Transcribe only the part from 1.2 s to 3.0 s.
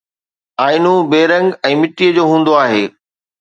رنگ ۽ مٽيءَ جو هوندو آهي